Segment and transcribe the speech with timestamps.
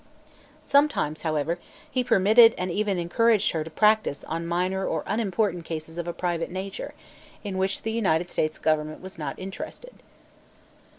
[0.63, 1.59] Sometimes, however,
[1.91, 6.11] he permitted and even encouraged her to "practise" on minor or unimportant cases of a
[6.11, 6.95] private nature,
[7.43, 10.01] in which the United States government was not interested.